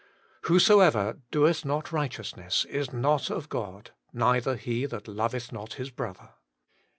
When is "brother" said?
5.91-6.29